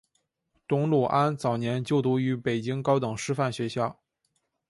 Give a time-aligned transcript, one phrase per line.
[0.67, 3.99] 董鲁安早年就读于北京高等师范学校。